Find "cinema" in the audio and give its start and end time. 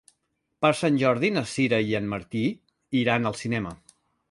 3.45-3.79